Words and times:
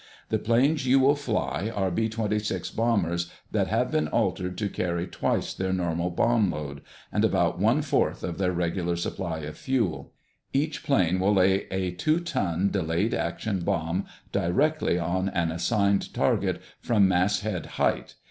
The 0.29 0.39
planes 0.39 0.87
you 0.87 0.97
will 0.99 1.13
fly 1.15 1.69
are 1.75 1.91
B 1.91 2.09
26 2.09 2.71
bombers 2.71 3.31
that 3.51 3.67
have 3.67 3.91
been 3.91 4.07
altered 4.07 4.57
to 4.57 4.67
carry 4.67 5.05
twice 5.05 5.53
their 5.53 5.71
normal 5.71 6.09
bomb 6.09 6.49
load, 6.49 6.81
and 7.11 7.23
about 7.23 7.59
one 7.59 7.83
fourth 7.83 8.23
of 8.23 8.39
their 8.39 8.51
regular 8.51 8.95
supply 8.95 9.41
of 9.41 9.59
fuel. 9.59 10.11
Each 10.53 10.83
plane 10.83 11.19
will 11.19 11.35
lay 11.35 11.67
a 11.69 11.91
two 11.91 12.19
ton, 12.19 12.71
delayed 12.71 13.13
action 13.13 13.59
bomb 13.59 14.07
directly 14.31 14.97
on 14.97 15.29
an 15.29 15.51
assigned 15.51 16.11
target, 16.15 16.63
from 16.81 17.07
mast 17.07 17.41
head 17.43 17.67
height. 17.77 18.15